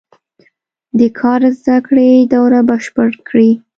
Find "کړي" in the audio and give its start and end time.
3.29-3.51